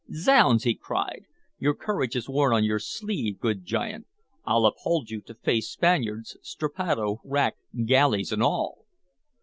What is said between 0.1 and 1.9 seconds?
"Zounds!" he cried, "your